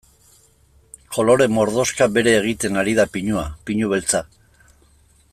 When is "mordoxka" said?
1.57-2.07